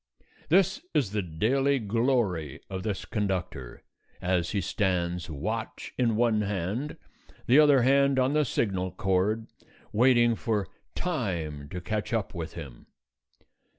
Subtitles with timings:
[0.49, 3.83] This is the daily glory of this conductor,
[4.19, 6.97] as he stands, watch in one hand,
[7.45, 9.45] the other hand on the signal cord,
[9.93, 12.87] waiting for Time to catch up with him.